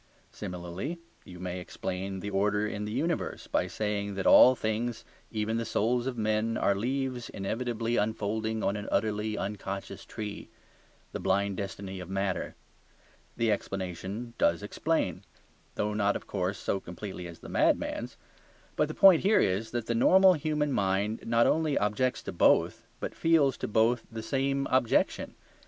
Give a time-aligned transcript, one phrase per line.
[0.31, 5.57] Similarly you may explain the order in the universe by saying that all things, even
[5.57, 10.49] the souls of men, are leaves inevitably unfolding on an utterly unconscious tree
[11.11, 12.55] the blind destiny of matter.
[13.37, 15.23] The explanation does explain,
[15.75, 18.17] though not, of course, so completely as the madman's.
[18.75, 22.87] But the point here is that the normal human mind not only objects to both,
[22.99, 25.35] but feels to both the same objection.